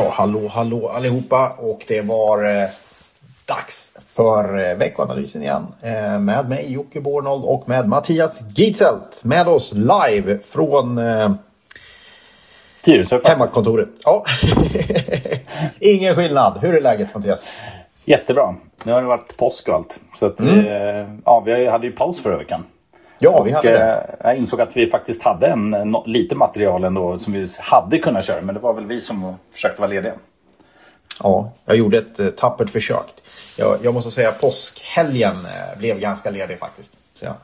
Ja, 0.00 0.10
hallå, 0.12 0.48
hallå 0.48 0.88
allihopa 0.88 1.52
och 1.58 1.84
det 1.88 2.00
var 2.00 2.44
eh, 2.44 2.68
dags 3.46 3.92
för 4.14 4.70
eh, 4.70 4.76
veckoanalysen 4.76 5.42
igen 5.42 5.66
eh, 5.82 6.18
med 6.18 6.48
mig 6.48 6.72
Jocke 6.72 7.00
Bornold 7.00 7.44
och 7.44 7.68
med 7.68 7.88
Mattias 7.88 8.42
Gitzelt 8.54 9.20
med 9.24 9.48
oss 9.48 9.72
live 9.72 10.38
från 10.38 10.98
eh, 10.98 11.32
Tyresö 12.82 13.16
faktiskt. 13.16 13.32
hemmakontoret. 13.32 13.88
Ja. 14.04 14.24
Ingen 15.80 16.14
skillnad. 16.14 16.58
Hur 16.62 16.76
är 16.76 16.80
läget 16.80 17.14
Mattias? 17.14 17.44
Jättebra. 18.04 18.54
Nu 18.84 18.92
har 18.92 19.02
det 19.02 19.08
varit 19.08 19.36
påsk 19.36 19.68
och 19.68 19.74
allt. 19.74 20.00
Så 20.18 20.26
att 20.26 20.40
vi, 20.40 20.58
eh, 20.58 21.14
ja, 21.24 21.40
vi 21.40 21.66
hade 21.66 21.86
ju 21.86 21.92
paus 21.92 22.22
förra 22.22 22.36
veckan. 22.36 22.64
Ja, 23.22 23.42
vi 23.42 23.52
hade 23.52 23.70
det. 23.70 23.92
eh, 23.92 24.14
jag 24.28 24.36
insåg 24.36 24.60
att 24.60 24.76
vi 24.76 24.86
faktiskt 24.90 25.22
hade 25.22 25.46
en, 25.46 25.70
no, 25.70 26.02
lite 26.06 26.34
material 26.34 26.84
ändå 26.84 27.18
som 27.18 27.32
vi 27.32 27.46
hade 27.60 27.98
kunnat 27.98 28.24
köra. 28.24 28.40
Men 28.42 28.54
det 28.54 28.60
var 28.60 28.72
väl 28.74 28.86
vi 28.86 29.00
som 29.00 29.34
försökte 29.52 29.80
vara 29.80 29.90
lediga. 29.90 30.12
Ja, 31.22 31.50
jag 31.64 31.76
gjorde 31.76 31.98
ett 31.98 32.20
eh, 32.20 32.28
tappert 32.28 32.70
försök. 32.70 33.06
Jag, 33.56 33.78
jag 33.82 33.94
måste 33.94 34.10
säga 34.10 34.32
påskhelgen 34.32 35.36
eh, 35.46 35.78
blev 35.78 35.98
ganska 35.98 36.30
ledig 36.30 36.58
faktiskt. 36.58 36.92
Så 37.14 37.24
jag 37.24 37.34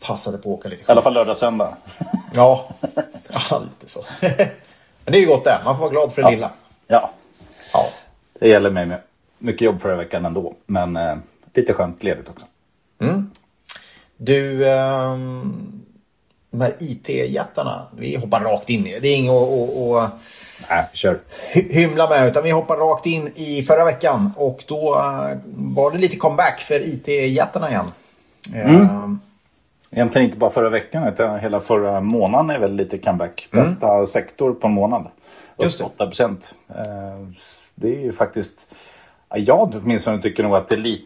passade 0.00 0.38
på 0.38 0.52
att 0.54 0.58
åka 0.58 0.68
lite 0.68 0.82
I 0.82 0.84
alla 0.86 1.02
fall 1.02 1.14
lördag, 1.14 1.36
söndag. 1.36 1.76
Ja, 2.34 2.68
ja 3.50 3.58
lite 3.58 3.92
så. 3.92 4.04
Men 4.20 5.12
det 5.12 5.18
är 5.18 5.20
ju 5.20 5.26
gott 5.26 5.44
det. 5.44 5.58
Man 5.64 5.76
får 5.76 5.80
vara 5.80 5.90
glad 5.92 6.12
för 6.12 6.22
det 6.22 6.30
lilla. 6.30 6.50
Ja, 6.86 7.10
Ja. 7.72 7.84
det 8.40 8.48
gäller 8.48 8.70
mig 8.70 8.86
med. 8.86 9.00
Mycket 9.38 9.60
jobb 9.60 9.78
förra 9.80 9.96
veckan 9.96 10.24
ändå. 10.24 10.54
Men 10.66 10.96
eh, 10.96 11.16
lite 11.54 11.72
skönt 11.72 12.02
ledigt 12.02 12.28
också. 12.28 12.46
Du, 14.24 14.68
ehm, 14.68 15.70
de 16.50 16.60
här 16.60 16.74
IT-jättarna, 16.80 17.86
vi 17.96 18.16
hoppar 18.16 18.40
rakt 18.40 18.70
in 18.70 18.86
i 18.86 18.92
det. 18.92 18.98
Det 19.00 19.08
är 19.08 19.16
inget 19.16 19.30
att, 19.32 19.76
att, 19.76 20.02
att 20.04 20.20
Nej, 20.70 20.84
kör. 20.92 21.18
hy- 21.52 21.72
hymla 21.72 22.08
med 22.08 22.28
utan 22.28 22.42
vi 22.42 22.50
hoppar 22.50 22.76
rakt 22.76 23.06
in 23.06 23.30
i 23.34 23.62
förra 23.62 23.84
veckan 23.84 24.32
och 24.36 24.64
då 24.68 24.94
eh, 24.94 25.38
var 25.56 25.90
det 25.90 25.98
lite 25.98 26.16
comeback 26.16 26.60
för 26.60 26.80
IT-jättarna 26.80 27.70
igen. 27.70 27.86
Ehm, 28.54 29.20
Egentligen 29.90 30.26
inte 30.26 30.38
bara 30.38 30.50
förra 30.50 30.68
veckan 30.68 31.08
utan 31.08 31.38
hela 31.40 31.60
förra 31.60 32.00
månaden 32.00 32.50
är 32.50 32.58
väl 32.58 32.74
lite 32.76 32.98
comeback. 32.98 33.48
Bästa 33.50 34.06
sektor 34.06 34.52
på 34.54 34.66
en 34.66 34.72
månad. 34.72 35.00
Mm. 35.00 35.12
Just 35.58 35.78
det. 35.78 35.84
8 35.84 36.06
procent. 36.06 36.54
Det 37.74 37.88
är 37.88 38.00
ju 38.00 38.12
faktiskt... 38.12 38.66
ja, 39.30 39.36
Jag 39.38 39.74
åtminstone 39.82 40.20
tycker 40.22 40.42
nog 40.42 40.54
att 40.56 40.68
det 40.68 40.74
är 40.74 40.78
lite 40.78 41.04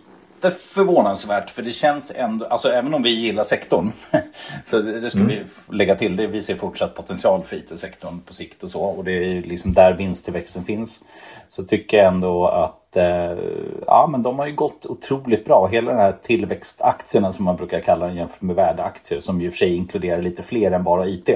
förvånansvärt. 0.50 1.50
För 1.50 1.62
det 1.62 1.72
känns 1.72 2.12
ändå... 2.16 2.46
Alltså 2.46 2.68
även 2.68 2.94
om 2.94 3.02
vi 3.02 3.10
gillar 3.10 3.42
sektorn. 3.42 3.92
så 4.64 4.78
det, 4.80 5.10
ska 5.10 5.18
Mm. 5.20 5.28
vi 5.68 5.76
lägga 5.76 5.94
till. 5.96 6.16
Det, 6.16 6.26
vi 6.26 6.42
ser 6.42 6.56
fortsatt 6.56 6.94
potential 6.94 7.44
för 7.44 7.56
IT-sektorn 7.56 8.20
på 8.20 8.34
sikt 8.34 8.62
och 8.62 8.70
så. 8.70 8.80
Och 8.82 9.04
det 9.04 9.12
är 9.12 9.42
liksom 9.42 9.74
där 9.74 9.92
vinsttillväxten 9.92 10.64
finns. 10.64 11.00
Så 11.48 11.64
tycker 11.64 11.96
jag 11.96 12.06
ändå 12.06 12.46
att 12.48 12.96
eh, 12.96 13.38
ja, 13.86 14.08
men 14.10 14.22
de 14.22 14.38
har 14.38 14.46
ju 14.46 14.54
gått 14.54 14.86
otroligt 14.86 15.44
bra. 15.44 15.66
Hela 15.66 15.90
den 15.90 16.00
här 16.00 16.16
tillväxtaktierna 16.22 17.32
som 17.32 17.44
man 17.44 17.56
brukar 17.56 17.80
kalla 17.80 18.06
den 18.06 18.16
jämfört 18.16 18.42
med 18.42 18.56
värdeaktier 18.56 19.20
som 19.20 19.40
ju 19.40 19.50
för 19.50 19.58
sig 19.58 19.74
inkluderar 19.74 20.22
lite 20.22 20.42
fler 20.42 20.70
än 20.70 20.84
bara 20.84 21.06
IT. 21.06 21.28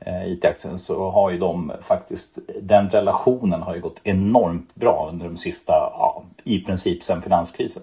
Eh, 0.00 0.32
IT-aktien 0.32 0.78
så 0.78 1.10
har 1.10 1.30
ju 1.30 1.38
de 1.38 1.72
faktiskt, 1.80 2.38
den 2.62 2.90
relationen 2.90 3.62
har 3.62 3.74
ju 3.74 3.80
gått 3.80 4.00
enormt 4.04 4.74
bra 4.74 5.08
under 5.12 5.26
de 5.26 5.36
sista, 5.36 5.72
ja, 5.72 6.24
i 6.44 6.60
princip 6.60 7.04
sedan 7.04 7.22
finanskrisen. 7.22 7.82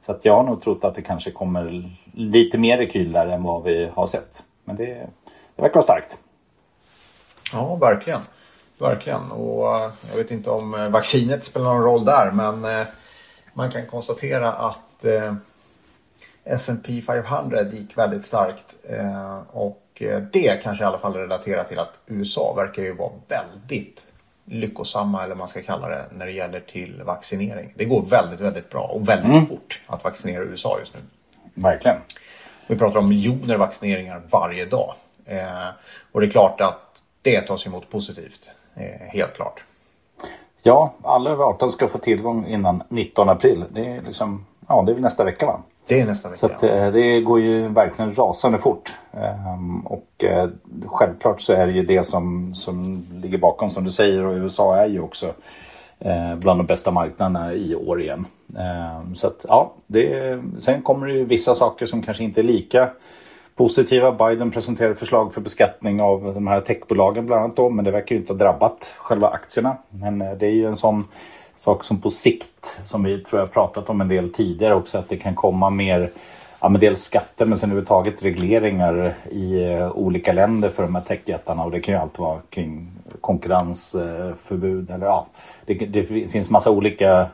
Så 0.00 0.12
att 0.12 0.24
jag 0.24 0.36
har 0.36 0.42
nog 0.42 0.60
trott 0.60 0.84
att 0.84 0.94
det 0.94 1.02
kanske 1.02 1.30
kommer 1.30 1.90
lite 2.12 2.58
mer 2.58 2.78
rekyl 2.78 3.12
där 3.12 3.26
än 3.26 3.42
vad 3.42 3.62
vi 3.62 3.90
har 3.94 4.06
sett. 4.06 4.42
Men 4.64 4.76
det, 4.76 4.86
det 5.56 5.62
verkar 5.62 5.74
vara 5.74 5.82
starkt. 5.82 6.18
Ja, 7.52 7.74
verkligen. 7.74 8.20
Verkligen. 8.80 9.30
Och 9.32 9.76
eh, 9.76 9.90
jag 10.10 10.16
vet 10.16 10.30
inte 10.30 10.50
om 10.50 10.74
eh, 10.74 10.88
vaccinet 10.88 11.44
spelar 11.44 11.74
någon 11.74 11.82
roll 11.82 12.04
där 12.04 12.30
men 12.30 12.64
eh, 12.64 12.86
man 13.54 13.70
kan 13.70 13.86
konstatera 13.86 14.52
att 14.52 15.04
S&P 16.44 17.02
500 17.06 17.62
gick 17.62 17.98
väldigt 17.98 18.24
starkt. 18.24 18.76
Och 19.48 20.02
det 20.32 20.62
kanske 20.62 20.84
i 20.84 20.86
alla 20.86 20.98
fall 20.98 21.14
relaterar 21.14 21.64
till 21.64 21.78
att 21.78 22.00
USA 22.06 22.54
verkar 22.56 22.82
ju 22.82 22.94
vara 22.94 23.12
väldigt 23.28 24.06
lyckosamma 24.44 25.18
eller 25.18 25.34
vad 25.34 25.38
man 25.38 25.48
ska 25.48 25.62
kalla 25.62 25.88
det 25.88 26.04
när 26.12 26.26
det 26.26 26.32
gäller 26.32 26.60
till 26.60 27.02
vaccinering. 27.02 27.72
Det 27.74 27.84
går 27.84 28.02
väldigt, 28.02 28.40
väldigt 28.40 28.70
bra 28.70 28.82
och 28.82 29.08
väldigt 29.08 29.48
fort 29.48 29.80
att 29.86 30.04
vaccinera 30.04 30.42
USA 30.42 30.78
just 30.78 30.94
nu. 30.94 31.00
Verkligen. 31.54 31.96
Vi 32.66 32.76
pratar 32.76 33.00
om 33.00 33.08
miljoner 33.08 33.56
vaccineringar 33.56 34.22
varje 34.30 34.64
dag. 34.64 34.94
Eh, 35.24 35.68
och 36.12 36.20
det 36.20 36.26
är 36.26 36.30
klart 36.30 36.60
att 36.60 37.02
det 37.22 37.40
tas 37.40 37.66
emot 37.66 37.90
positivt. 37.90 38.50
Eh, 38.74 39.08
helt 39.12 39.34
klart. 39.34 39.64
Ja, 40.62 40.94
alla 41.02 41.30
över 41.30 41.44
18 41.44 41.70
ska 41.70 41.88
få 41.88 41.98
tillgång 41.98 42.46
innan 42.46 42.82
19 42.88 43.28
april. 43.28 43.64
Det 43.70 43.86
är 43.86 44.02
liksom, 44.02 44.46
ja 44.68 44.82
det 44.86 44.92
är 44.92 44.96
nästa 44.96 45.24
vecka 45.24 45.46
va? 45.46 45.62
Det 45.90 46.00
är 46.00 46.06
nästa 46.06 46.28
vecka. 46.28 46.38
Så 46.38 46.46
att, 46.46 46.62
eh, 46.62 46.90
det 46.90 47.20
går 47.20 47.40
ju 47.40 47.68
verkligen 47.68 48.14
rasande 48.14 48.58
fort. 48.58 48.94
Ehm, 49.12 49.80
och 49.80 50.24
eh, 50.24 50.48
självklart 50.86 51.40
så 51.40 51.52
är 51.52 51.66
det 51.66 51.72
ju 51.72 51.82
det 51.82 52.04
som, 52.04 52.54
som 52.54 53.06
ligger 53.22 53.38
bakom 53.38 53.70
som 53.70 53.84
du 53.84 53.90
säger 53.90 54.24
och 54.24 54.34
USA 54.34 54.76
är 54.76 54.86
ju 54.86 55.00
också 55.00 55.26
eh, 55.98 56.34
bland 56.36 56.60
de 56.60 56.66
bästa 56.66 56.90
marknaderna 56.90 57.54
i 57.54 57.74
år 57.74 58.02
igen. 58.02 58.26
Ehm, 58.58 59.14
så 59.14 59.26
att 59.26 59.44
ja, 59.48 59.72
det, 59.86 60.38
sen 60.58 60.82
kommer 60.82 61.06
det 61.06 61.12
ju 61.12 61.24
vissa 61.24 61.54
saker 61.54 61.86
som 61.86 62.02
kanske 62.02 62.24
inte 62.24 62.40
är 62.40 62.44
lika 62.44 62.90
positiva. 63.54 64.12
Biden 64.12 64.50
presenterade 64.50 64.94
förslag 64.94 65.34
för 65.34 65.40
beskattning 65.40 66.00
av 66.00 66.34
de 66.34 66.46
här 66.46 66.60
techbolagen 66.60 67.26
bland 67.26 67.44
annat 67.44 67.56
då, 67.56 67.70
men 67.70 67.84
det 67.84 67.90
verkar 67.90 68.14
ju 68.14 68.20
inte 68.20 68.32
ha 68.32 68.38
drabbat 68.38 68.94
själva 68.98 69.28
aktierna. 69.28 69.76
Men 69.88 70.18
det 70.18 70.46
är 70.46 70.52
ju 70.52 70.66
en 70.66 70.76
sån 70.76 71.04
sak 71.54 71.84
som 71.84 72.00
på 72.00 72.10
sikt, 72.10 72.78
som 72.84 73.04
vi 73.04 73.18
tror 73.18 73.40
jag 73.40 73.52
pratat 73.52 73.90
om 73.90 74.00
en 74.00 74.08
del 74.08 74.32
tidigare 74.32 74.74
också, 74.74 74.98
att 74.98 75.08
det 75.08 75.16
kan 75.16 75.34
komma 75.34 75.70
mer 75.70 76.10
Ja, 76.62 76.68
men 76.68 76.80
dels 76.80 77.00
skatter 77.00 77.46
men 77.46 77.58
sen 77.58 77.70
överhuvudtaget 77.70 78.22
regleringar 78.22 79.14
i 79.30 79.62
eh, 79.62 79.90
olika 79.90 80.32
länder 80.32 80.68
för 80.68 80.82
de 80.82 80.94
här 80.94 81.02
techjättarna 81.02 81.64
och 81.64 81.70
det 81.70 81.80
kan 81.80 81.94
ju 81.94 82.00
alltid 82.00 82.18
vara 82.20 82.40
kring 82.50 82.90
konkurrensförbud 83.20 84.90
eller 84.90 85.06
ja, 85.06 85.26
det, 85.66 85.74
det 85.74 86.04
finns 86.04 86.50
massa 86.50 86.70
olika 86.70 87.28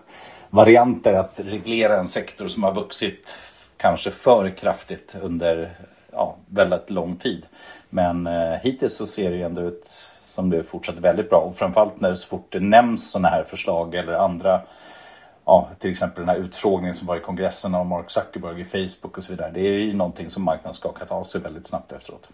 varianter 0.50 1.12
att 1.12 1.40
reglera 1.44 1.98
en 1.98 2.06
sektor 2.06 2.48
som 2.48 2.62
har 2.62 2.74
vuxit 2.74 3.34
kanske 3.76 4.10
för 4.10 4.50
kraftigt 4.50 5.16
under 5.22 5.76
ja, 6.12 6.36
väldigt 6.46 6.90
lång 6.90 7.16
tid. 7.16 7.46
Men 7.90 8.26
eh, 8.26 8.58
hittills 8.62 8.96
så 8.96 9.06
ser 9.06 9.30
det 9.30 9.36
ju 9.36 9.42
ändå 9.42 9.62
ut 9.62 9.98
som 10.36 10.50
det 10.50 10.62
fortsätter 10.62 11.00
väldigt 11.00 11.30
bra 11.30 11.38
och 11.38 11.56
framförallt 11.56 12.00
när 12.00 12.10
det 12.10 12.16
så 12.16 12.28
fort 12.28 12.46
det 12.52 12.60
nämns 12.60 13.10
sådana 13.10 13.28
här 13.28 13.44
förslag 13.44 13.94
eller 13.94 14.12
andra 14.12 14.60
ja, 15.44 15.70
till 15.78 15.90
exempel 15.90 16.26
den 16.26 16.28
här 16.28 16.36
utfrågningen 16.44 16.94
som 16.94 17.06
var 17.06 17.16
i 17.16 17.20
kongressen 17.20 17.74
av 17.74 17.86
Mark 17.86 18.10
Zuckerberg 18.10 18.60
i 18.60 18.64
Facebook 18.64 19.18
och 19.18 19.24
så 19.24 19.32
vidare. 19.32 19.50
Det 19.50 19.60
är 19.60 19.72
ju 19.72 19.92
någonting 19.92 20.30
som 20.30 20.42
marknaden 20.44 20.72
skakat 20.72 21.10
av 21.10 21.24
sig 21.24 21.40
väldigt 21.40 21.66
snabbt 21.66 21.92
efteråt. 21.92 22.28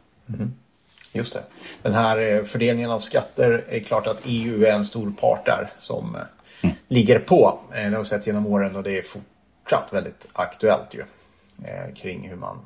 Just 1.12 1.32
det. 1.32 1.42
Den 1.82 1.92
här 1.94 2.18
eh, 2.18 2.44
fördelningen 2.44 2.90
av 2.90 3.00
skatter 3.00 3.64
är 3.68 3.80
klart 3.80 4.06
att 4.06 4.20
EU 4.24 4.64
är 4.64 4.72
en 4.72 4.84
stor 4.84 5.10
part 5.20 5.46
där 5.46 5.72
som 5.78 6.16
eh, 6.62 6.70
ligger 6.88 7.19
på. 7.19 7.58
Eh, 7.74 7.90
Det 7.90 7.96
har 7.96 7.98
vi 7.98 8.04
sett 8.04 8.26
genom 8.26 8.46
åren 8.46 8.76
och 8.76 8.82
det 8.82 8.98
är 8.98 9.02
fortsatt 9.02 9.92
väldigt 9.92 10.26
aktuellt 10.32 10.94
ju. 10.94 11.04
Kring 11.94 12.28
hur 12.28 12.36
man 12.36 12.58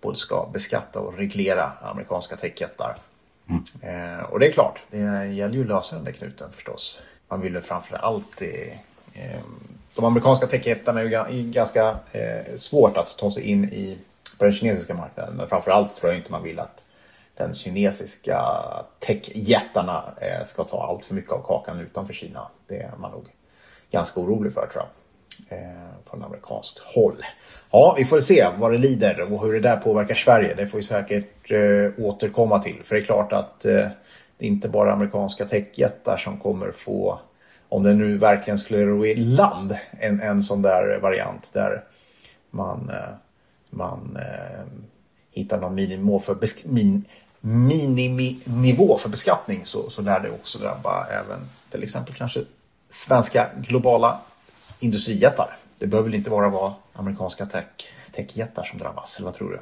både 0.00 0.18
ska 0.18 0.48
beskatta 0.52 1.00
och 1.00 1.16
reglera 1.16 1.72
amerikanska 1.82 2.36
techjättar. 2.36 2.96
Mm. 3.48 3.62
Eh, 3.82 4.24
Och 4.24 4.40
det 4.40 4.46
är 4.48 4.52
klart, 4.52 4.80
det 4.90 4.98
gäller 5.26 5.54
ju 5.54 5.60
att 5.60 5.68
lösa 5.68 5.96
den 5.96 6.04
där 6.04 6.12
knuten 6.12 6.52
förstås. 6.52 7.02
Man 7.28 7.40
vill 7.40 7.54
ju 7.54 7.60
framför 7.60 7.96
allt 7.96 8.42
eh, 8.42 9.38
de 9.96 10.04
amerikanska 10.04 10.46
techjättarna 10.46 11.00
är 11.00 11.30
ju 11.30 11.50
ganska 11.50 11.98
eh, 12.12 12.56
svårt 12.56 12.96
att 12.96 13.18
ta 13.18 13.30
sig 13.30 13.42
in 13.42 13.64
i 13.64 13.98
på 14.38 14.44
den 14.44 14.52
kinesiska 14.52 14.94
marknaden. 14.94 15.36
Men 15.36 15.48
framför 15.48 15.70
allt 15.70 15.96
tror 15.96 16.10
jag 16.12 16.18
inte 16.20 16.32
man 16.32 16.42
vill 16.42 16.58
att 16.60 16.84
den 17.36 17.54
kinesiska 17.54 18.62
techjättarna 18.98 20.14
eh, 20.20 20.44
ska 20.46 20.64
ta 20.64 20.82
allt 20.86 21.04
för 21.04 21.14
mycket 21.14 21.32
av 21.32 21.42
kakan 21.42 21.80
utanför 21.80 22.12
Kina. 22.12 22.48
Det 22.66 22.76
är 22.76 22.96
man 22.96 23.10
nog 23.10 23.28
ganska 23.90 24.20
orolig 24.20 24.52
för 24.52 24.68
tror 24.72 24.84
jag. 24.84 25.03
Eh, 25.48 26.08
från 26.10 26.24
amerikanskt 26.24 26.78
håll. 26.78 27.16
Ja, 27.70 27.94
vi 27.98 28.04
får 28.04 28.20
se 28.20 28.48
vad 28.58 28.72
det 28.72 28.78
lider 28.78 29.32
och 29.32 29.42
hur 29.44 29.52
det 29.52 29.60
där 29.60 29.76
påverkar 29.76 30.14
Sverige. 30.14 30.54
Det 30.54 30.66
får 30.66 30.78
vi 30.78 30.84
säkert 30.84 31.50
eh, 31.50 32.04
återkomma 32.04 32.58
till. 32.58 32.80
För 32.84 32.94
det 32.94 33.00
är 33.00 33.04
klart 33.04 33.32
att 33.32 33.64
eh, 33.64 33.88
det 34.38 34.44
är 34.44 34.48
inte 34.48 34.68
bara 34.68 34.92
amerikanska 34.92 35.44
techjättar 35.44 36.16
som 36.16 36.38
kommer 36.38 36.72
få, 36.72 37.20
om 37.68 37.82
det 37.82 37.94
nu 37.94 38.18
verkligen 38.18 38.58
skulle 38.58 38.84
ro 38.86 39.06
i 39.06 39.16
land, 39.16 39.76
en, 40.00 40.20
en 40.20 40.44
sån 40.44 40.62
där 40.62 40.98
variant 41.02 41.50
där 41.52 41.84
man, 42.50 42.90
eh, 42.90 43.14
man 43.70 44.18
eh, 44.20 44.64
hittar 45.30 45.60
någon 45.60 45.74
miniminivå 45.74 46.18
för, 46.18 46.34
besk- 46.34 46.64
min, 46.68 47.04
miniminivå 47.40 48.98
för 48.98 49.08
beskattning 49.08 49.60
så, 49.64 49.90
så 49.90 50.02
lär 50.02 50.20
det 50.20 50.30
också 50.30 50.58
drabba 50.58 51.06
även 51.06 51.38
till 51.70 51.82
exempel 51.82 52.14
kanske 52.14 52.40
svenska 52.88 53.50
globala 53.56 54.18
industrijättar. 54.84 55.56
Det 55.78 55.86
behöver 55.86 56.08
väl 56.08 56.14
inte 56.18 56.30
bara 56.30 56.48
vara 56.48 56.72
amerikanska 56.92 57.46
tech, 57.46 57.64
techjättar 58.12 58.64
som 58.64 58.78
drabbas, 58.78 59.16
eller 59.16 59.26
vad 59.26 59.34
tror 59.34 59.50
du? 59.50 59.60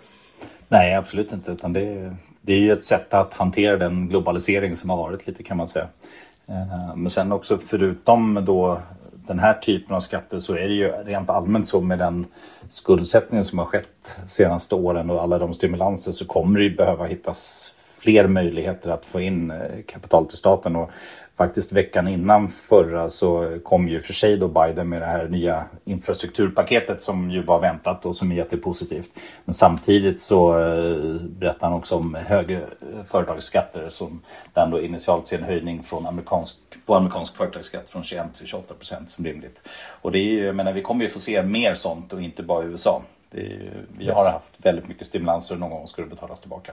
Nej, 0.69 0.95
absolut 0.95 1.33
inte. 1.33 1.51
Utan 1.53 1.73
det, 1.73 1.81
är- 1.81 2.17
det 2.41 2.53
är 2.53 2.59
ju 2.59 2.73
ett 2.73 2.85
sätt 2.85 3.15
att 3.15 3.35
hantera 3.35 3.77
den 3.77 4.09
globalisering 4.09 4.75
som 4.75 4.91
har 4.91 4.97
varit 4.97 5.27
lite 5.27 5.43
kan 5.43 5.57
man 5.57 5.69
säga. 5.69 5.89
Eh, 6.49 6.97
men 6.97 7.11
sen 7.11 7.33
också 7.33 7.59
förutom 7.59 8.45
då 8.45 8.81
den 9.27 9.39
här 9.39 9.55
typen 9.55 9.97
av 9.97 10.01
skatter 10.01 10.39
så 10.39 10.53
är 10.55 10.69
det 10.69 10.75
ju 10.75 10.89
rent 10.93 11.31
allmänt 11.31 11.69
så 11.69 11.81
med 11.81 11.99
den 11.99 12.27
skuldsättningen 12.69 13.45
som 13.45 13.59
har 13.59 13.67
skett 13.67 14.19
senaste 14.27 14.75
åren 14.75 15.11
och 15.11 15.23
alla 15.23 15.39
de 15.39 15.55
stimulanser 15.55 16.13
så 16.13 16.25
kommer 16.27 16.59
det 16.59 16.65
ju 16.65 16.77
behöva 16.77 17.05
hittas 17.07 17.75
fler 18.03 18.27
möjligheter 18.27 18.91
att 18.91 19.07
få 19.07 19.21
in 19.21 19.51
eh, 19.51 19.59
kapital 19.87 20.27
till 20.27 20.39
staten. 20.39 20.77
Och 20.77 20.91
faktiskt 21.37 21.73
veckan 21.73 22.09
innan 22.09 22.49
förra 22.49 23.09
så 23.09 23.59
kom 23.63 23.89
ju 23.89 24.01
för 24.01 24.13
sig 24.13 24.37
då 24.37 24.49
Biden 24.49 24.89
med 24.89 25.03
det 25.03 25.07
här 25.07 25.29
nya 25.29 25.65
infrastrukturpaketet 25.85 27.03
som 27.03 27.31
ju 27.31 27.43
var 27.43 27.61
väntat 27.61 28.07
och 28.07 28.17
som 28.17 28.33
är 28.33 28.37
jättepositivt. 28.37 29.11
Men 29.45 29.55
samtidigt 29.55 30.21
så 30.21 30.61
eh, 30.61 31.21
berättar 31.21 31.69
han 31.69 31.79
också 31.79 31.97
om 31.97 32.15
högre 32.15 32.67
företagsskatter 33.07 33.89
som 33.89 34.23
där 34.53 34.67
då 34.67 34.81
initialt 34.81 35.27
ser 35.27 35.39
en 35.39 35.45
höjning 35.45 35.83
från 35.83 36.07
amerikansk, 36.07 36.59
på 36.87 36.95
amerikansk 36.95 37.37
företagsskatt 37.37 37.91
från 37.91 38.03
21 38.03 38.27
till 38.35 38.47
28 38.47 38.75
procent 38.75 39.11
som 39.11 39.25
rimligt. 39.25 39.63
Och 40.03 40.13
det 40.13 40.19
är 40.19 40.31
ju, 40.31 40.45
jag 40.45 40.57
menar, 40.57 40.73
vi 40.73 40.83
kommer 40.83 41.05
ju 41.05 41.11
få 41.11 41.19
se 41.19 41.43
mer 41.43 41.75
sånt 41.75 42.13
och 42.13 42.23
inte 42.23 42.43
bara 42.43 42.65
i 42.65 42.67
USA. 42.67 43.03
Är, 43.31 43.85
vi 43.99 44.11
har 44.11 44.31
haft 44.31 44.67
väldigt 44.67 44.89
mycket 44.89 45.07
stimulanser 45.07 45.55
och 45.55 45.61
någon 45.61 45.71
gång 45.71 45.87
ska 45.87 46.03
det 46.03 46.09
betalas 46.09 46.41
tillbaka. 46.41 46.73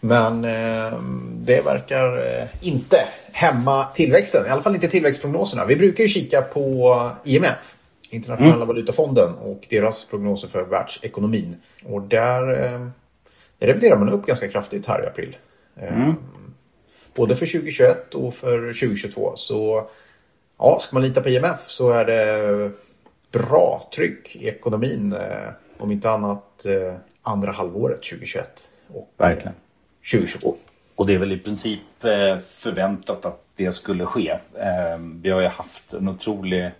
Men 0.00 0.44
eh, 0.44 1.00
det 1.32 1.60
verkar 1.64 2.18
eh, 2.18 2.48
inte 2.60 3.08
hämma 3.32 3.84
tillväxten. 3.84 4.46
I 4.46 4.48
alla 4.48 4.62
fall 4.62 4.74
inte 4.74 4.88
tillväxtprognoserna. 4.88 5.64
Vi 5.64 5.76
brukar 5.76 6.02
ju 6.02 6.08
kika 6.08 6.42
på 6.42 7.10
IMF. 7.24 7.76
Internationella 8.10 8.54
mm. 8.54 8.68
valutafonden 8.68 9.34
och 9.34 9.66
deras 9.70 10.04
prognoser 10.04 10.48
för 10.48 10.64
världsekonomin. 10.64 11.56
Och 11.84 12.02
där 12.02 12.64
eh, 12.64 12.88
reviderar 13.58 13.96
man 13.96 14.08
upp 14.08 14.26
ganska 14.26 14.48
kraftigt 14.48 14.86
här 14.86 15.04
i 15.04 15.06
april. 15.06 15.36
Eh, 15.76 16.02
mm. 16.02 16.14
Både 17.16 17.36
för 17.36 17.46
2021 17.46 18.14
och 18.14 18.34
för 18.34 18.58
2022. 18.58 19.32
Så 19.36 19.88
ja, 20.58 20.78
ska 20.80 20.96
man 20.96 21.02
lita 21.02 21.22
på 21.22 21.28
IMF 21.28 21.60
så 21.66 21.90
är 21.90 22.04
det 22.04 22.70
bra 23.32 23.88
tryck 23.94 24.36
i 24.36 24.48
ekonomin. 24.48 25.12
Eh, 25.12 25.52
om 25.78 25.90
inte 25.92 26.10
annat 26.10 26.64
eh, 26.64 26.96
andra 27.22 27.52
halvåret 27.52 28.02
2021. 28.02 28.68
Och, 28.88 29.14
Verkligen. 29.16 29.54
2022. 30.10 30.56
Och 30.94 31.06
det 31.06 31.14
är 31.14 31.18
väl 31.18 31.32
i 31.32 31.38
princip 31.38 32.04
eh, 32.04 32.38
förväntat 32.48 33.26
att 33.26 33.42
det 33.56 33.72
skulle 33.72 34.06
ske. 34.06 34.30
Eh, 34.54 34.98
vi 35.22 35.30
har 35.30 35.40
ju 35.40 35.48
haft 35.48 35.92
en 35.92 36.08
otrolig, 36.08 36.70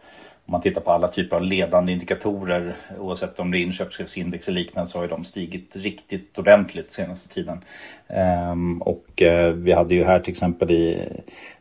om 0.46 0.52
man 0.52 0.60
tittar 0.60 0.80
på 0.80 0.90
alla 0.90 1.08
typer 1.08 1.36
av 1.36 1.42
ledande 1.42 1.92
indikatorer, 1.92 2.74
oavsett 2.98 3.40
om 3.40 3.50
det 3.50 3.58
är 3.58 3.60
inköpschefsindex 3.60 4.48
eller 4.48 4.60
liknande, 4.60 4.90
så 4.90 4.98
har 4.98 5.02
ju 5.02 5.08
de 5.08 5.24
stigit 5.24 5.76
riktigt 5.76 6.38
ordentligt 6.38 6.92
senaste 6.92 7.34
tiden. 7.34 7.58
Ehm, 8.08 8.82
och 8.82 9.22
eh, 9.22 9.52
vi 9.52 9.72
hade 9.72 9.94
ju 9.94 10.04
här 10.04 10.20
till 10.20 10.30
exempel 10.30 10.70
i 10.70 11.08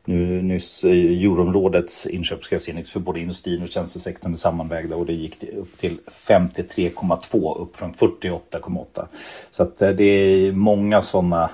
nu 0.06 0.42
nyss 0.42 0.84
eh, 0.84 0.92
euroområdets 0.92 2.06
inköpschefsindex 2.06 2.90
för 2.92 3.00
både 3.00 3.20
industrin 3.20 3.64
och 3.64 3.70
tjänstesektorn 3.70 4.32
är 4.32 4.38
sammanvägda 4.38 4.96
och 4.96 5.06
det 5.06 5.14
gick 5.14 5.44
upp 5.44 5.78
till 5.78 5.98
53,2 6.28 7.58
upp 7.58 7.76
från 7.76 7.94
48,8. 7.94 9.06
Så 9.52 9.64
att 9.64 9.82
eh, 9.82 9.90
det 9.90 10.04
är 10.04 10.52
många 10.52 11.02
sådana 11.02 11.50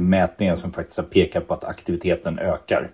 mätningar 0.00 0.54
som 0.54 0.72
faktiskt 0.72 1.10
pekar 1.10 1.40
på 1.40 1.54
att 1.54 1.64
aktiviteten 1.64 2.38
ökar. 2.38 2.90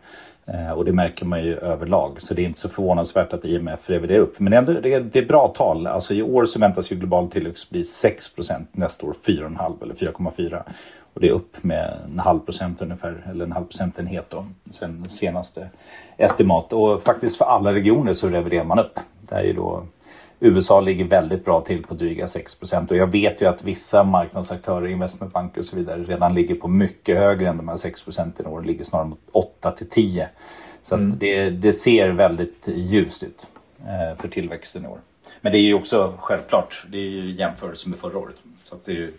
Eh, 0.55 0.70
och 0.70 0.85
det 0.85 0.93
märker 0.93 1.26
man 1.26 1.44
ju 1.44 1.56
överlag. 1.56 2.23
Så 2.23 2.35
det 2.35 2.43
är 2.43 2.47
inte 2.47 2.61
så 2.61 2.69
förvånansvärt 2.69 3.32
att 3.32 3.44
IMF 3.44 3.91
reviderar 3.91 4.20
upp. 4.20 4.41
Men 4.41 4.52
ändå, 4.52 4.73
det, 4.73 4.94
är, 4.94 5.00
det 5.00 5.19
är 5.19 5.26
bra 5.26 5.49
tal. 5.49 5.87
Alltså 5.87 6.14
i 6.14 6.23
år 6.23 6.44
så 6.44 6.58
väntas 6.58 6.93
ju 6.93 6.97
global 6.97 7.31
tillväxt 7.31 7.70
bli 7.70 7.85
6 7.85 8.25
nästa 8.73 9.06
år 9.06 9.14
4,5 9.26 9.82
eller 9.82 9.94
4,4. 9.94 10.62
Och 11.14 11.20
det 11.20 11.29
är 11.29 11.32
upp 11.32 11.62
med 11.62 11.99
en 12.05 12.19
halv 12.19 12.38
procent 12.38 12.82
ungefär, 12.82 13.26
eller 13.31 13.44
en 13.44 13.52
halv 13.52 13.64
procentenhet 13.64 14.31
då, 14.31 14.47
sen 14.70 15.08
senaste 15.08 15.70
estimat. 16.17 16.73
Och 16.73 17.02
faktiskt 17.02 17.38
för 17.38 17.44
alla 17.44 17.73
regioner 17.73 18.12
så 18.12 18.29
reviderar 18.29 18.64
man 18.64 18.79
upp. 18.79 18.99
Det 19.20 19.35
är 19.35 19.43
ju 19.43 19.52
då 19.52 19.87
USA 20.41 20.81
ligger 20.81 21.05
väldigt 21.05 21.45
bra 21.45 21.61
till 21.61 21.83
på 21.83 21.95
dryga 21.95 22.25
6% 22.25 22.91
och 22.91 22.97
jag 22.97 23.07
vet 23.07 23.43
ju 23.43 23.47
att 23.47 23.65
vissa 23.65 24.05
marknadsaktörer, 24.05 24.87
investmentbanker 24.87 25.61
och 25.61 25.67
så 25.67 25.77
vidare 25.77 26.03
redan 26.03 26.35
ligger 26.35 26.55
på 26.55 26.69
mycket 26.69 27.19
högre 27.19 27.49
än 27.49 27.57
de 27.57 27.69
här 27.69 27.77
6 27.77 28.03
procenten 28.03 28.47
i 28.47 28.49
år, 28.49 28.63
ligger 28.63 28.85
snarare 28.85 29.07
mot 29.09 29.21
8 29.33 29.71
till 29.71 29.89
10. 29.89 30.29
Så 30.83 30.95
mm. 30.95 31.19
det, 31.19 31.51
det, 31.51 31.73
ser 31.73 32.09
väldigt 32.09 32.69
ljust 32.69 33.23
ut 33.23 33.47
eh, 33.81 34.21
för 34.21 34.29
tillväxten 34.29 34.85
i 34.85 34.89
år. 34.89 34.99
Men 35.41 35.53
det 35.53 35.59
är 35.59 35.63
ju 35.63 35.75
också 35.75 36.15
självklart, 36.19 36.87
det 36.89 36.99
är 36.99 37.11
ju 37.11 37.31
jämförelse 37.31 37.89
med 37.89 37.99
förra 37.99 38.19
året. 38.19 38.43
Så 38.65 38.77
det 38.85 38.93
är 38.93 38.97
ju 38.97 39.13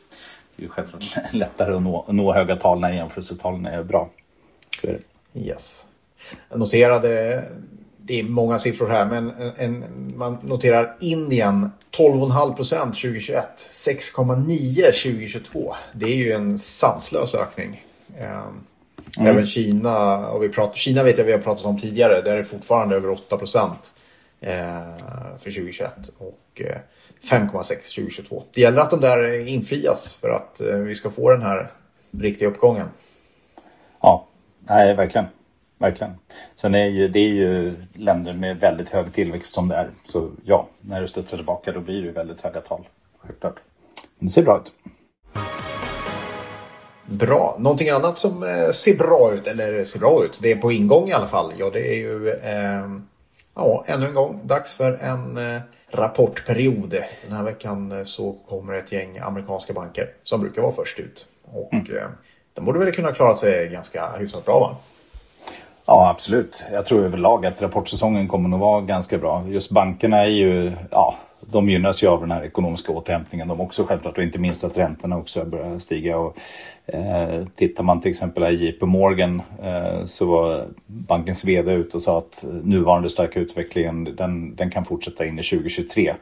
det 0.55 0.65
är 0.65 0.69
självklart 0.69 1.03
lättare 1.33 1.75
att 1.75 1.81
nå, 1.81 2.05
nå 2.07 2.33
höga 2.33 2.55
tal 2.55 2.79
när 2.79 2.91
jämförelsetalen 2.91 3.65
är 3.65 3.83
bra. 3.83 4.09
Så 4.81 4.87
är 4.87 4.91
det. 5.33 5.39
Yes. 5.39 5.85
Jag 6.49 6.59
noterade, 6.59 7.43
det 8.05 8.19
är 8.19 8.23
många 8.23 8.59
siffror 8.59 8.87
här, 8.87 9.05
men 9.05 9.31
en, 9.57 9.85
man 10.15 10.37
noterar 10.41 10.95
Indien 10.99 11.71
12,5 11.91 12.55
procent 12.55 12.95
2021, 12.95 13.45
6,9 13.71 14.85
2022. 14.85 15.75
Det 15.93 16.05
är 16.05 16.15
ju 16.15 16.31
en 16.31 16.59
sanslös 16.59 17.35
ökning. 17.35 17.85
Ehm, 18.19 18.63
mm. 19.17 19.27
Även 19.27 19.47
Kina, 19.47 20.27
och 20.29 20.43
vi 20.43 20.49
pratar, 20.49 20.75
Kina 20.75 21.03
vet 21.03 21.17
jag 21.17 21.25
vi 21.25 21.31
har 21.31 21.39
pratat 21.39 21.65
om 21.65 21.79
tidigare, 21.79 22.21
där 22.21 22.33
är 22.33 22.37
det 22.37 22.43
fortfarande 22.43 22.95
över 22.95 23.09
8 23.09 23.37
procent 23.37 23.93
eh, 24.39 24.51
för 25.39 25.51
2021. 25.51 25.93
Och, 26.17 26.61
eh, 26.61 26.77
5,6 27.23 27.95
2022. 27.95 28.43
Det 28.53 28.61
gäller 28.61 28.81
att 28.81 28.89
de 28.89 29.01
där 29.01 29.47
infrias 29.47 30.15
för 30.21 30.29
att 30.29 30.61
eh, 30.61 30.75
vi 30.75 30.95
ska 30.95 31.09
få 31.09 31.31
den 31.31 31.41
här 31.41 31.71
riktiga 32.11 32.49
uppgången. 32.49 32.87
Ja, 34.01 34.27
nej, 34.59 34.95
verkligen. 34.95 35.27
Verkligen. 35.81 36.13
Sen 36.55 36.75
är 36.75 36.85
ju, 36.85 37.07
det 37.07 37.19
är 37.19 37.29
ju 37.29 37.73
länder 37.93 38.33
med 38.33 38.59
väldigt 38.59 38.89
hög 38.89 39.13
tillväxt 39.13 39.53
som 39.53 39.67
det 39.67 39.75
är. 39.75 39.89
Så 40.03 40.29
ja, 40.43 40.67
när 40.81 41.01
du 41.01 41.07
studsar 41.07 41.37
tillbaka 41.37 41.71
då 41.71 41.79
blir 41.79 42.03
det 42.03 42.11
väldigt 42.11 42.41
höga 42.41 42.61
tal. 42.61 42.87
Självklart. 43.17 43.55
Men 44.19 44.27
det 44.27 44.33
ser 44.33 44.43
bra 44.43 44.57
ut. 44.57 44.73
Bra. 47.05 47.55
Någonting 47.59 47.89
annat 47.89 48.19
som 48.19 48.43
eh, 48.43 48.69
ser 48.69 48.97
bra 48.97 49.33
ut, 49.33 49.47
eller 49.47 49.85
ser 49.85 49.99
bra 49.99 50.23
ut, 50.25 50.39
det 50.41 50.51
är 50.51 50.55
på 50.55 50.71
ingång 50.71 51.09
i 51.09 51.13
alla 51.13 51.27
fall. 51.27 51.53
Ja, 51.57 51.69
det 51.69 51.93
är 51.93 51.97
ju 51.97 52.29
eh, 52.29 52.89
ja, 53.55 53.83
ännu 53.87 54.05
en 54.05 54.13
gång 54.13 54.39
dags 54.43 54.73
för 54.73 54.93
en 54.93 55.37
eh, 55.37 55.61
rapportperiod. 55.91 56.89
Den 57.27 57.37
här 57.37 57.43
veckan 57.43 57.91
eh, 57.91 58.03
så 58.03 58.35
kommer 58.49 58.73
ett 58.73 58.91
gäng 58.91 59.17
amerikanska 59.17 59.73
banker 59.73 60.09
som 60.23 60.41
brukar 60.41 60.61
vara 60.61 60.71
först 60.71 60.99
ut. 60.99 61.27
Och 61.43 61.73
mm. 61.73 61.97
Eh, 61.97 62.07
de 62.53 62.65
borde 62.65 62.79
väl 62.79 62.93
kunna 62.93 63.11
klara 63.11 63.35
sig 63.35 63.69
ganska 63.69 64.11
hyfsat 64.17 64.45
bra 64.45 64.59
va? 64.59 64.77
Ja, 65.93 66.09
absolut. 66.09 66.65
Jag 66.71 66.85
tror 66.85 67.05
överlag 67.05 67.45
att 67.45 67.61
rapportsäsongen 67.61 68.27
kommer 68.27 68.49
nog 68.49 68.59
vara 68.59 68.81
ganska 68.81 69.17
bra. 69.17 69.43
Just 69.47 69.71
bankerna 69.71 70.17
är 70.17 70.29
ju, 70.29 70.71
ja, 70.91 71.15
de 71.51 71.69
gynnas 71.69 72.03
ju 72.03 72.07
av 72.07 72.21
den 72.21 72.31
här 72.31 72.43
ekonomiska 72.43 72.91
återhämtningen 72.91 73.47
de 73.47 73.61
också 73.61 73.83
självklart 73.83 74.17
och 74.17 74.23
inte 74.23 74.39
minst 74.39 74.63
att 74.63 74.77
räntorna 74.77 75.17
också 75.17 75.45
börjar 75.45 75.77
stiga. 75.79 76.17
Och, 76.17 76.37
eh, 76.85 77.45
tittar 77.55 77.83
man 77.83 78.01
till 78.01 78.09
exempel 78.09 78.43
här 78.43 78.51
JP 78.51 78.85
Morgan 78.85 79.41
eh, 79.63 80.03
så 80.03 80.25
var 80.25 80.65
bankens 80.85 81.45
VD 81.45 81.71
ute 81.71 81.97
och 81.97 82.01
sa 82.01 82.17
att 82.17 82.45
nuvarande 82.63 83.09
starka 83.09 83.39
utvecklingen 83.39 84.15
den, 84.15 84.55
den 84.55 84.69
kan 84.69 84.85
fortsätta 84.85 85.25
in 85.25 85.39
i 85.39 85.43
2023 85.43 86.13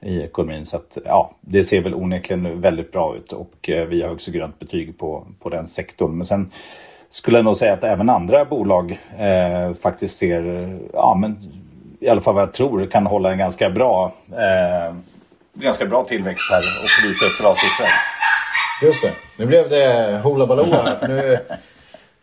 i 0.00 0.20
ekonomin. 0.20 0.64
Så 0.64 0.76
att, 0.76 0.98
ja, 1.04 1.34
det 1.40 1.64
ser 1.64 1.80
väl 1.80 1.94
onekligen 1.94 2.60
väldigt 2.60 2.92
bra 2.92 3.16
ut 3.16 3.32
och 3.32 3.70
eh, 3.70 3.86
vi 3.86 4.02
har 4.02 4.12
också 4.12 4.30
grönt 4.30 4.58
betyg 4.58 4.98
på, 4.98 5.26
på 5.40 5.48
den 5.48 5.66
sektorn. 5.66 6.16
Men 6.16 6.24
sen 6.24 6.50
skulle 7.12 7.38
jag 7.38 7.44
nog 7.44 7.56
säga 7.56 7.72
att 7.72 7.84
även 7.84 8.10
andra 8.10 8.44
bolag 8.44 8.98
eh, 9.18 9.74
faktiskt 9.74 10.18
ser, 10.18 10.78
ja 10.92 11.14
men 11.20 11.36
i 12.00 12.08
alla 12.08 12.20
fall 12.20 12.34
vad 12.34 12.42
jag 12.42 12.52
tror, 12.52 12.86
kan 12.86 13.06
hålla 13.06 13.32
en 13.32 13.38
ganska 13.38 13.70
bra, 13.70 14.12
eh, 14.30 14.94
ganska 15.54 15.86
bra 15.86 16.04
tillväxt 16.04 16.50
här 16.50 16.62
och 16.62 17.08
visa 17.08 17.26
upp 17.26 17.38
bra 17.40 17.54
siffror. 17.54 17.88
Just 18.82 19.02
det. 19.02 19.12
Nu 19.38 19.46
blev 19.46 19.68
det 19.68 20.20
hoola 20.22 20.46
här. 20.46 20.96
För 20.96 21.08
nu, 21.08 21.38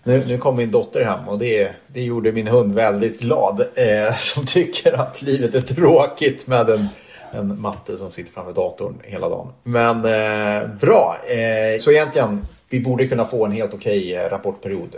nu, 0.04 0.26
nu 0.26 0.38
kom 0.38 0.56
min 0.56 0.72
dotter 0.72 1.04
hem 1.04 1.28
och 1.28 1.40
det, 1.40 1.72
det 1.88 2.02
gjorde 2.02 2.32
min 2.32 2.48
hund 2.48 2.76
väldigt 2.76 3.20
glad. 3.20 3.62
Eh, 3.62 4.16
som 4.16 4.46
tycker 4.46 4.94
att 4.94 5.22
livet 5.22 5.56
är 5.56 5.62
tråkigt 5.62 6.48
med 6.48 6.70
en, 6.70 6.88
en 7.32 7.62
matte 7.62 7.98
som 7.98 8.12
sitter 8.12 8.32
framför 8.32 8.54
datorn 8.54 9.02
hela 9.04 9.30
dagen. 9.30 9.48
Men 9.64 9.96
eh, 10.06 10.68
bra. 10.68 11.18
Eh, 11.28 11.80
så 11.80 11.92
egentligen, 11.92 12.48
vi 12.70 12.80
borde 12.80 13.08
kunna 13.08 13.26
få 13.26 13.46
en 13.46 13.52
helt 13.52 13.74
okej 13.74 14.16
okay, 14.16 14.30
rapportperiod 14.30 14.96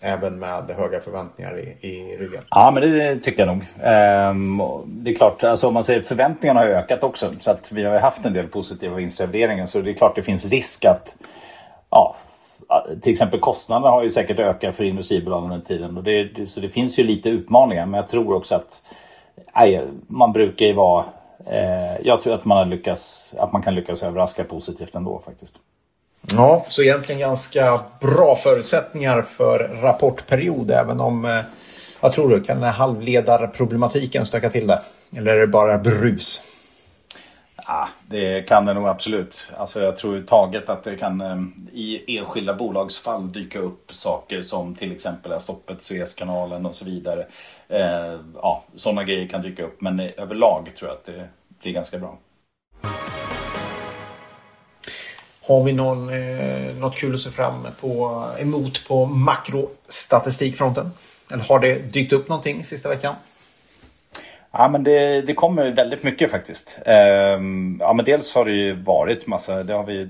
även 0.00 0.38
med 0.38 0.64
höga 0.76 1.00
förväntningar 1.00 1.58
i, 1.58 1.88
i 1.88 2.16
ryggen. 2.16 2.42
Ja, 2.50 2.70
men 2.70 2.82
det 2.82 3.18
tycker 3.18 3.46
jag 3.46 3.56
nog. 3.56 3.64
Ehm, 3.82 4.62
det 4.86 5.10
är 5.10 5.14
klart, 5.14 5.44
alltså 5.44 5.68
om 5.68 5.74
man 5.74 5.84
säger 5.84 6.02
förväntningarna 6.02 6.60
har 6.60 6.66
ökat 6.66 7.04
också. 7.04 7.30
Så 7.38 7.50
att 7.50 7.72
vi 7.72 7.84
har 7.84 8.00
haft 8.00 8.24
en 8.24 8.32
del 8.32 8.46
positiva 8.46 8.96
vinstrevideringar. 8.96 9.66
Så 9.66 9.80
det 9.80 9.90
är 9.90 9.94
klart 9.94 10.16
det 10.16 10.22
finns 10.22 10.50
risk 10.50 10.84
att 10.84 11.16
ja, 11.90 12.16
till 13.00 13.12
exempel 13.12 13.40
kostnaderna 13.40 13.90
har 13.90 14.02
ju 14.02 14.10
säkert 14.10 14.38
ökat 14.38 14.76
för 14.76 14.84
industribolagen 14.84 15.52
under 15.52 15.66
tiden. 15.66 15.96
Och 15.96 16.04
det, 16.04 16.48
så 16.48 16.60
det 16.60 16.68
finns 16.68 16.98
ju 16.98 17.04
lite 17.04 17.28
utmaningar. 17.28 17.86
Men 17.86 17.98
jag 17.98 18.08
tror 18.08 18.34
också 18.34 18.54
att 18.54 18.82
nej, 19.54 19.84
man 20.06 20.32
brukar 20.32 20.66
ju 20.66 20.72
vara... 20.72 21.04
Eh, 21.46 22.00
jag 22.02 22.20
tror 22.20 22.34
att 22.34 22.44
man, 22.44 22.58
har 22.58 22.64
lyckats, 22.64 23.34
att 23.38 23.52
man 23.52 23.62
kan 23.62 23.74
lyckas 23.74 24.02
överraska 24.02 24.44
positivt 24.44 24.94
ändå 24.94 25.22
faktiskt. 25.24 25.60
Ja, 26.32 26.64
så 26.68 26.82
egentligen 26.82 27.20
ganska 27.20 27.80
bra 28.00 28.36
förutsättningar 28.36 29.22
för 29.22 29.58
rapportperiod 29.58 30.70
även 30.70 31.00
om 31.00 31.24
eh, 31.24 31.40
vad 32.00 32.12
tror 32.12 32.28
du, 32.28 32.40
kan 32.42 32.56
den 32.56 32.64
här 32.64 32.72
halvledarproblematiken 32.72 34.26
stöka 34.26 34.50
till 34.50 34.66
det? 34.66 34.82
Eller 35.16 35.36
är 35.36 35.40
det 35.40 35.46
bara 35.46 35.78
brus? 35.78 36.42
Ja, 37.66 37.88
det 38.06 38.42
kan 38.42 38.64
det 38.64 38.74
nog 38.74 38.88
absolut. 38.88 39.46
Alltså 39.56 39.80
jag 39.80 39.96
tror 39.96 40.22
taget 40.22 40.68
att 40.68 40.84
det 40.84 40.96
kan 40.96 41.20
eh, 41.20 41.42
i 41.72 42.18
enskilda 42.18 42.54
bolagsfall 42.54 43.32
dyka 43.32 43.58
upp 43.58 43.92
saker 43.92 44.42
som 44.42 44.74
till 44.74 44.92
exempel 44.92 45.40
stoppet 45.40 45.82
Suezkanalen 45.82 46.66
och 46.66 46.74
så 46.74 46.84
vidare. 46.84 47.26
Eh, 47.68 48.20
ja, 48.34 48.64
sådana 48.76 49.04
grejer 49.04 49.28
kan 49.28 49.42
dyka 49.42 49.64
upp 49.64 49.80
men 49.80 50.00
överlag 50.00 50.70
tror 50.74 50.90
jag 50.90 50.96
att 50.96 51.04
det 51.04 51.28
blir 51.62 51.72
ganska 51.72 51.98
bra. 51.98 52.18
Har 55.48 55.64
vi 55.64 55.72
någon, 55.72 56.08
eh, 56.08 56.74
något 56.74 56.96
kul 56.96 57.14
att 57.14 57.20
se 57.20 57.30
fram 57.30 57.66
på, 57.80 58.24
emot 58.38 58.88
på 58.88 59.06
makrostatistikfronten? 59.06 60.90
Eller 61.32 61.44
har 61.44 61.60
det 61.60 61.92
dykt 61.92 62.12
upp 62.12 62.28
någonting 62.28 62.64
sista 62.64 62.88
veckan? 62.88 63.14
Ja, 64.52 64.68
men 64.68 64.84
det, 64.84 65.22
det 65.22 65.34
kommer 65.34 65.70
väldigt 65.70 66.02
mycket 66.02 66.30
faktiskt. 66.30 66.78
Ehm, 66.86 67.76
ja, 67.80 67.92
men 67.92 68.04
dels 68.04 68.34
har 68.34 68.44
det 68.44 68.52
ju 68.52 68.74
varit 68.74 69.26
massa, 69.26 69.62
det 69.62 69.72
har 69.72 69.84
vi 69.84 70.08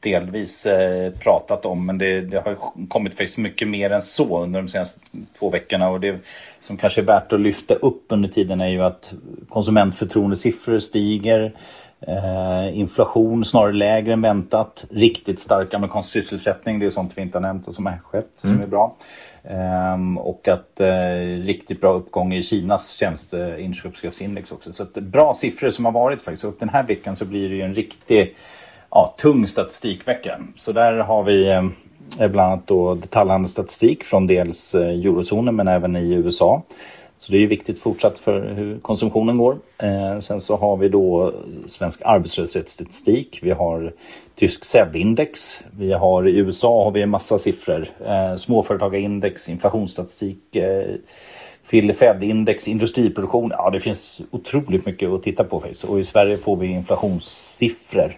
delvis 0.00 0.66
eh, 0.66 1.12
pratat 1.12 1.66
om, 1.66 1.86
men 1.86 1.98
det, 1.98 2.20
det, 2.20 2.36
har 2.40 2.56
kommit 2.88 3.12
faktiskt 3.12 3.38
mycket 3.38 3.68
mer 3.68 3.90
än 3.90 4.02
så 4.02 4.42
under 4.42 4.62
de 4.62 4.68
senaste 4.68 5.00
två 5.38 5.50
veckorna. 5.50 5.88
Och 5.88 6.00
det 6.00 6.18
som 6.60 6.76
kanske 6.76 7.00
är 7.00 7.04
värt 7.04 7.32
att 7.32 7.40
lyfta 7.40 7.74
upp 7.74 8.04
under 8.08 8.28
tiden 8.28 8.60
är 8.60 8.68
ju 8.68 8.82
att 8.82 9.14
konsumentförtroendesiffror 9.48 10.78
stiger. 10.78 11.52
Eh, 12.00 12.78
inflation 12.78 13.44
snarare 13.44 13.72
lägre 13.72 14.12
än 14.12 14.22
väntat. 14.22 14.84
Riktigt 14.90 15.40
stark 15.40 15.74
amerikansk 15.74 16.08
sysselsättning, 16.08 16.78
det 16.78 16.86
är 16.86 16.90
sånt 16.90 17.12
vi 17.16 17.22
inte 17.22 17.38
har 17.38 17.42
nämnt 17.42 17.68
och 17.68 17.74
som 17.74 17.86
har 17.86 17.98
skett, 17.98 18.30
som 18.34 18.50
mm. 18.50 18.62
är 18.62 18.66
bra. 18.66 18.96
Um, 19.94 20.18
och 20.18 20.48
att 20.48 20.80
uh, 20.80 21.42
riktigt 21.42 21.80
bra 21.80 21.92
uppgång 21.92 22.34
i 22.34 22.42
Kinas 22.42 22.92
tjänsteinköpschefsindex 22.92 24.52
också. 24.52 24.72
Så 24.72 24.84
bra 24.94 25.34
siffror 25.34 25.70
som 25.70 25.84
har 25.84 25.92
varit 25.92 26.22
faktiskt. 26.22 26.44
Och 26.44 26.54
den 26.58 26.68
här 26.68 26.82
veckan 26.82 27.16
så 27.16 27.24
blir 27.24 27.48
det 27.48 27.54
ju 27.54 27.62
en 27.62 27.74
riktig 27.74 28.36
ja, 28.90 29.14
tung 29.18 29.46
statistikvecka. 29.46 30.40
Så 30.56 30.72
där 30.72 30.92
har 30.92 31.22
vi 31.22 31.54
uh, 31.54 32.28
bland 32.28 32.52
annat 32.52 32.66
då 32.66 32.94
detaljhandelsstatistik 32.94 34.04
från 34.04 34.26
dels 34.26 34.74
eurozonen 34.74 35.56
men 35.56 35.68
även 35.68 35.96
i 35.96 36.14
USA. 36.14 36.62
Så 37.18 37.32
det 37.32 37.38
är 37.38 37.46
viktigt 37.46 37.78
fortsatt 37.78 38.18
för 38.18 38.54
hur 38.54 38.78
konsumtionen 38.78 39.38
går. 39.38 39.58
Eh, 39.78 40.18
sen 40.18 40.40
så 40.40 40.56
har 40.56 40.76
vi 40.76 40.88
då 40.88 41.34
svensk 41.66 42.02
arbetslöshetsstatistik. 42.04 43.38
Vi 43.42 43.50
har 43.50 43.92
tysk 44.34 44.64
SEV-index. 44.64 45.62
Vi 45.78 45.92
har 45.92 46.28
i 46.28 46.38
USA 46.38 46.84
har 46.84 46.90
vi 46.90 47.02
en 47.02 47.10
massa 47.10 47.38
siffror. 47.38 47.86
Eh, 48.06 48.36
småföretagarindex, 48.36 49.48
inflationsstatistik, 49.48 50.56
eh, 50.56 50.94
Fed-index, 51.70 52.68
industriproduktion. 52.68 53.52
Ja, 53.56 53.70
det 53.70 53.80
finns 53.80 54.22
otroligt 54.30 54.86
mycket 54.86 55.08
att 55.08 55.22
titta 55.22 55.44
på. 55.44 55.62
Och 55.88 56.00
i 56.00 56.04
Sverige 56.04 56.38
får 56.38 56.56
vi 56.56 56.66
inflationssiffror. 56.66 58.12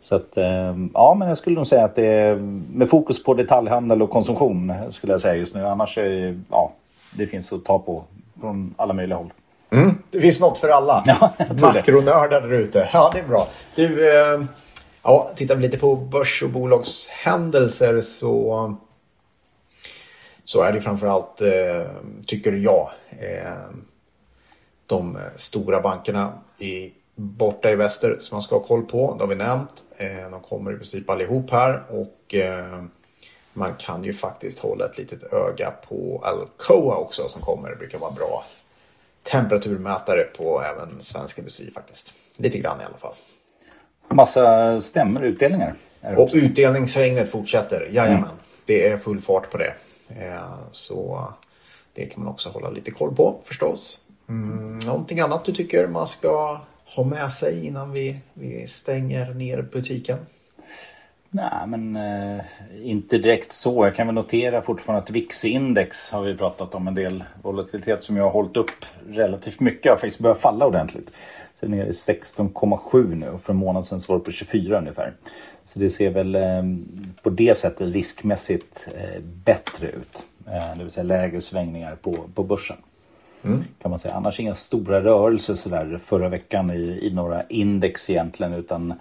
Så 0.00 0.14
att, 0.14 0.36
eh, 0.36 0.76
ja, 0.94 1.16
men 1.18 1.28
jag 1.28 1.36
skulle 1.36 1.56
nog 1.56 1.66
säga 1.66 1.84
att 1.84 1.94
det 1.94 2.06
är 2.06 2.36
med 2.72 2.90
fokus 2.90 3.24
på 3.24 3.34
detaljhandel 3.34 4.02
och 4.02 4.10
konsumtion 4.10 4.72
skulle 4.90 5.12
jag 5.12 5.20
säga 5.20 5.34
just 5.34 5.54
nu. 5.54 5.64
Annars 5.64 5.98
är 5.98 6.40
ja, 6.50 6.72
det 7.18 7.26
finns 7.26 7.52
att 7.52 7.64
ta 7.64 7.78
på 7.78 8.04
från 8.40 8.74
alla 8.78 8.94
möjliga 8.94 9.18
håll. 9.18 9.32
Mm, 9.70 9.94
det 10.10 10.20
finns 10.20 10.40
något 10.40 10.58
för 10.58 10.68
alla. 10.68 11.02
Ja, 11.06 11.32
Makronördar 11.62 12.40
där 12.40 12.52
ute. 12.52 12.88
Ja, 12.92 13.10
det 13.14 13.18
är 13.18 13.28
bra. 13.28 13.48
Du, 13.74 14.10
eh, 14.10 14.42
ja, 15.02 15.30
tittar 15.36 15.56
vi 15.56 15.62
lite 15.62 15.78
på 15.78 15.96
börs 15.96 16.42
och 16.42 16.50
bolagshändelser 16.50 18.00
så 18.00 18.76
så 20.50 20.62
är 20.62 20.72
det 20.72 20.80
framförallt, 20.80 21.40
eh, 21.40 21.86
tycker 22.26 22.52
jag, 22.52 22.90
eh, 23.10 23.76
de 24.86 25.18
stora 25.36 25.80
bankerna 25.80 26.32
i, 26.58 26.92
borta 27.14 27.70
i 27.70 27.76
väster 27.76 28.16
som 28.20 28.34
man 28.34 28.42
ska 28.42 28.54
ha 28.54 28.64
koll 28.64 28.82
på. 28.82 29.14
Det 29.14 29.22
har 29.22 29.28
vi 29.28 29.34
nämnt. 29.34 29.84
Eh, 29.96 30.30
de 30.30 30.40
kommer 30.40 30.72
i 30.72 30.76
princip 30.76 31.10
allihop 31.10 31.50
här 31.50 31.82
och 31.88 32.34
eh, 32.34 32.84
man 33.52 33.74
kan 33.74 34.04
ju 34.04 34.12
faktiskt 34.12 34.58
hålla 34.58 34.84
ett 34.84 34.98
litet 34.98 35.32
öga 35.32 35.70
på 35.88 36.22
Alcoa 36.24 36.96
också 36.96 37.28
som 37.28 37.42
kommer. 37.42 37.70
Det 37.70 37.76
brukar 37.76 37.98
vara 37.98 38.10
bra 38.10 38.44
temperaturmätare 39.22 40.22
på 40.22 40.62
även 40.62 41.00
svensk 41.00 41.38
industri 41.38 41.70
faktiskt. 41.70 42.14
Lite 42.36 42.58
grann 42.58 42.80
i 42.80 42.84
alla 42.84 42.96
fall. 42.96 43.14
Massa 44.08 44.80
stämmer 44.80 45.22
utdelningar. 45.22 45.74
Och 46.16 46.30
utdelningsregnet 46.32 47.30
fortsätter. 47.30 47.88
Jajamän. 47.92 48.24
Mm. 48.24 48.36
Det 48.64 48.88
är 48.88 48.98
full 48.98 49.20
fart 49.20 49.50
på 49.50 49.58
det. 49.58 49.74
Eh, 50.08 50.58
så 50.72 51.28
det 51.94 52.06
kan 52.06 52.24
man 52.24 52.32
också 52.32 52.48
hålla 52.48 52.70
lite 52.70 52.90
koll 52.90 53.14
på 53.14 53.40
förstås. 53.44 54.00
Mm, 54.28 54.78
någonting 54.78 55.20
annat 55.20 55.44
du 55.44 55.52
tycker 55.52 55.86
man 55.86 56.08
ska 56.08 56.60
ha 56.84 57.04
med 57.04 57.32
sig 57.32 57.66
innan 57.66 57.92
vi, 57.92 58.20
vi 58.34 58.66
stänger 58.66 59.34
ner 59.34 59.62
butiken? 59.62 60.18
Nej, 61.32 61.66
men 61.66 61.96
eh, 61.96 62.44
inte 62.82 63.18
direkt 63.18 63.52
så. 63.52 63.86
Jag 63.86 63.94
kan 63.94 64.06
väl 64.06 64.14
notera 64.14 64.62
fortfarande 64.62 65.02
att 65.02 65.10
VIX-index 65.10 66.12
har 66.12 66.22
vi 66.22 66.36
pratat 66.36 66.74
om 66.74 66.88
en 66.88 66.94
del 66.94 67.24
volatilitet 67.42 68.02
som 68.02 68.16
jag 68.16 68.24
har 68.24 68.30
hållit 68.30 68.56
upp 68.56 68.84
relativt 69.08 69.60
mycket. 69.60 69.90
Har 69.90 69.96
faktiskt 69.96 70.20
börjat 70.20 70.40
falla 70.40 70.66
ordentligt. 70.66 71.10
Så 71.54 71.66
är 71.66 71.70
i 71.70 71.90
16,7 71.90 73.14
nu 73.14 73.28
och 73.28 73.40
för 73.40 73.52
en 73.52 73.58
månad 73.58 73.84
sedan 73.84 74.00
så 74.00 74.12
var 74.12 74.18
det 74.18 74.24
på 74.24 74.30
24 74.30 74.78
ungefär. 74.78 75.12
Så 75.62 75.78
det 75.78 75.90
ser 75.90 76.10
väl 76.10 76.34
eh, 76.34 76.62
på 77.22 77.30
det 77.30 77.56
sättet 77.56 77.94
riskmässigt 77.94 78.88
eh, 78.96 79.20
bättre 79.22 79.88
ut. 79.88 80.26
Eh, 80.46 80.76
det 80.76 80.82
vill 80.82 80.90
säga 80.90 81.04
lägre 81.04 81.40
svängningar 81.40 81.96
på, 82.02 82.16
på 82.34 82.44
börsen. 82.44 82.76
Mm. 83.44 83.64
Kan 83.82 83.90
man 83.90 83.98
säga. 83.98 84.14
Annars 84.14 84.40
inga 84.40 84.54
stora 84.54 85.00
rörelser 85.00 85.54
sådär 85.54 86.00
förra 86.04 86.28
veckan 86.28 86.70
i, 86.70 86.98
i 87.02 87.10
några 87.14 87.42
index 87.48 88.10
egentligen 88.10 88.52
utan 88.52 88.94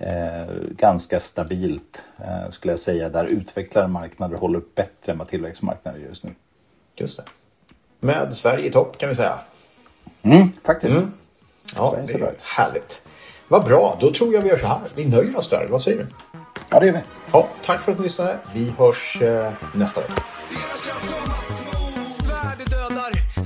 Eh, 0.00 0.46
ganska 0.70 1.20
stabilt 1.20 2.06
eh, 2.18 2.50
skulle 2.50 2.72
jag 2.72 2.78
säga 2.78 3.08
där 3.08 3.24
utvecklade 3.24 3.88
marknader 3.88 4.36
håller 4.36 4.62
bättre 4.74 5.12
än 5.12 5.18
vad 5.18 5.28
tillväxtmarknader 5.28 5.98
gör 5.98 6.08
just 6.08 6.24
nu. 6.24 6.30
Just 6.96 7.16
det. 7.16 7.24
Med 8.00 8.34
Sverige 8.34 8.66
i 8.66 8.70
topp 8.70 8.98
kan 8.98 9.08
vi 9.08 9.14
säga. 9.14 9.38
Mm, 10.22 10.48
faktiskt. 10.64 10.96
Mm. 10.96 11.12
Ja, 11.76 11.90
Sverige 11.90 12.18
det 12.18 12.26
är 12.26 12.32
ut. 12.32 12.42
härligt. 12.42 13.00
Vad 13.48 13.64
bra, 13.64 13.96
då 14.00 14.12
tror 14.12 14.34
jag 14.34 14.42
vi 14.42 14.48
gör 14.48 14.56
så 14.56 14.66
här. 14.66 14.80
Vi 14.94 15.04
nöjer 15.04 15.38
oss 15.38 15.50
där. 15.50 15.66
Vad 15.70 15.82
säger 15.82 15.98
du? 15.98 16.06
Ja, 16.70 16.80
det 16.80 16.86
gör 16.86 16.92
vi. 16.92 17.00
Ja, 17.32 17.48
tack 17.66 17.80
för 17.82 17.92
att 17.92 17.98
ni 17.98 18.04
lyssnade. 18.04 18.38
Vi 18.54 18.74
hörs 18.78 19.22
eh, 19.22 19.52
nästa 19.74 20.00
vecka. 20.00 20.22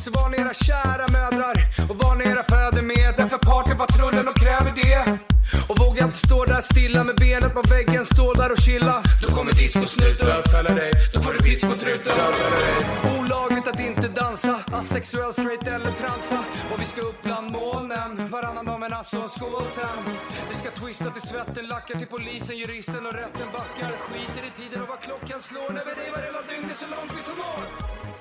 Så 0.05 0.11
var 0.11 0.31
ni 0.31 0.37
era 0.37 0.55
kära 0.55 1.07
mödrar 1.13 1.55
och 1.91 1.97
var 1.97 2.17
ni 2.17 2.25
era 2.25 2.43
fäder 2.43 2.83
med. 2.83 3.15
Därför 3.17 3.39
partypatrullen 3.39 4.29
och 4.29 4.37
kräver 4.37 4.73
det. 4.83 5.32
Och 5.69 5.79
vågar 5.79 6.05
inte 6.05 6.19
stå 6.19 6.45
där 6.45 6.61
stilla 6.61 7.05
med 7.05 7.17
benet 7.17 7.55
på 7.55 7.63
väggen, 7.63 8.07
stå 8.07 8.33
där 8.33 8.53
och 8.53 8.59
chilla. 8.59 9.03
Då 9.23 9.29
kommer 9.29 9.53
discosnuten 9.53 10.27
bötfälla 10.27 10.75
dig, 10.75 10.93
då 11.15 11.21
får 11.21 11.33
du 11.33 11.39
pisk 11.39 11.63
på 11.71 11.77
truten. 11.77 12.13
Olagligt 13.19 13.69
att 13.69 13.81
inte 13.81 14.09
dansa, 14.09 14.55
asexuell, 14.73 15.33
straight 15.33 15.67
eller 15.67 15.93
transa. 16.03 16.39
Och 16.73 16.81
vi 16.83 16.87
ska 16.87 17.01
upp 17.01 17.23
bland 17.23 17.51
molnen, 17.51 18.31
varannan 18.31 18.65
dag 18.67 18.81
med 18.81 18.91
nasse 18.91 19.19
och 19.19 19.31
skål 19.31 19.65
sen. 19.75 19.99
Vi 20.49 20.55
ska 20.55 20.71
twista 20.71 21.11
till 21.11 21.29
svetten, 21.29 21.67
lackar 21.67 21.95
till 21.99 22.07
polisen, 22.07 22.57
juristen 22.59 23.07
och 23.07 23.13
rätten 23.13 23.49
backar. 23.53 23.91
Skiter 24.07 24.45
i 24.51 24.51
tiden 24.61 24.83
och 24.83 24.89
vad 24.89 25.01
klockan 25.01 25.43
slår 25.43 25.71
när 25.71 25.85
vi 25.85 25.93
revar 26.03 26.23
hela 26.29 26.43
dygnet 26.51 26.79
så 26.79 26.87
långt 26.87 27.13
vi 27.17 27.23
förmår. 27.29 28.12